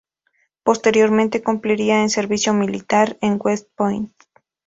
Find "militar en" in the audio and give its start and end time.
2.55-3.37